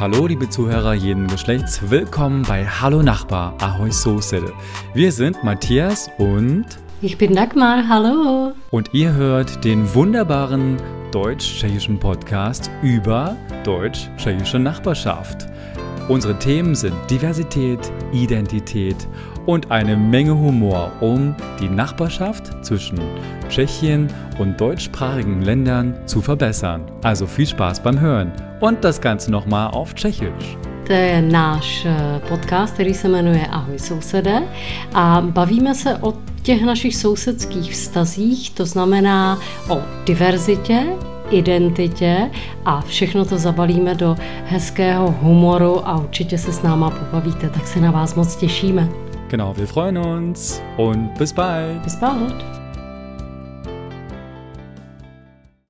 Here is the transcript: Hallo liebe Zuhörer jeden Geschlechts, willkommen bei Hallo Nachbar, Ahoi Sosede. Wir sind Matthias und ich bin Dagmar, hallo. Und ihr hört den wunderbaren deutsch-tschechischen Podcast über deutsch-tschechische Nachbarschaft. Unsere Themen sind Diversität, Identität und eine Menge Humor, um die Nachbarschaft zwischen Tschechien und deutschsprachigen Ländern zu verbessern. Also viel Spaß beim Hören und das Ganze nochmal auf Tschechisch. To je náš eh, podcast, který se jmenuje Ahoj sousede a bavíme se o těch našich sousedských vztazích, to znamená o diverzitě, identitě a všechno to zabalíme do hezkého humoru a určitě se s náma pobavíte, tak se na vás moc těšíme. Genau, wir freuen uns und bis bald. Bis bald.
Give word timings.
Hallo 0.00 0.26
liebe 0.26 0.50
Zuhörer 0.50 0.94
jeden 0.94 1.28
Geschlechts, 1.28 1.88
willkommen 1.88 2.42
bei 2.42 2.66
Hallo 2.66 3.00
Nachbar, 3.00 3.54
Ahoi 3.60 3.92
Sosede. 3.92 4.52
Wir 4.92 5.12
sind 5.12 5.44
Matthias 5.44 6.10
und 6.18 6.64
ich 7.00 7.16
bin 7.16 7.32
Dagmar, 7.32 7.88
hallo. 7.88 8.54
Und 8.72 8.92
ihr 8.92 9.12
hört 9.12 9.64
den 9.64 9.94
wunderbaren 9.94 10.78
deutsch-tschechischen 11.12 12.00
Podcast 12.00 12.72
über 12.82 13.36
deutsch-tschechische 13.62 14.58
Nachbarschaft. 14.58 15.46
Unsere 16.06 16.38
Themen 16.38 16.74
sind 16.74 16.94
Diversität, 17.08 17.78
Identität 18.12 19.08
und 19.46 19.70
eine 19.70 19.96
Menge 19.96 20.34
Humor, 20.34 20.92
um 21.00 21.34
die 21.58 21.68
Nachbarschaft 21.68 22.52
zwischen 22.62 23.00
Tschechien 23.48 24.08
und 24.38 24.60
deutschsprachigen 24.60 25.40
Ländern 25.40 25.94
zu 26.06 26.20
verbessern. 26.20 26.82
Also 27.02 27.26
viel 27.26 27.46
Spaß 27.46 27.82
beim 27.82 27.98
Hören 27.98 28.32
und 28.60 28.84
das 28.84 29.00
Ganze 29.00 29.30
nochmal 29.30 29.70
auf 29.70 29.94
Tschechisch. 29.94 30.58
To 30.86 30.92
je 30.92 31.22
náš 31.22 31.86
eh, 31.86 32.20
podcast, 32.28 32.74
který 32.74 32.94
se 32.94 33.08
jmenuje 33.08 33.46
Ahoj 33.46 33.78
sousede 33.78 34.42
a 34.94 35.20
bavíme 35.20 35.74
se 35.74 35.96
o 35.96 36.14
těch 36.42 36.62
našich 36.62 36.96
sousedských 36.96 37.72
vztazích, 37.72 38.50
to 38.50 38.66
znamená 38.66 39.38
o 39.68 39.80
diverzitě, 40.06 40.86
identitě 41.30 42.30
a 42.64 42.80
všechno 42.80 43.24
to 43.24 43.38
zabalíme 43.38 43.94
do 43.94 44.16
hezkého 44.44 45.14
humoru 45.20 45.88
a 45.88 45.98
určitě 45.98 46.38
se 46.38 46.52
s 46.52 46.62
náma 46.62 46.90
pobavíte, 46.90 47.48
tak 47.48 47.66
se 47.66 47.80
na 47.80 47.90
vás 47.90 48.14
moc 48.14 48.36
těšíme. 48.36 48.88
Genau, 49.28 49.54
wir 49.56 49.66
freuen 49.66 49.98
uns 49.98 50.62
und 50.76 51.18
bis 51.18 51.32
bald. 51.32 51.82
Bis 51.84 51.96
bald. 51.96 52.63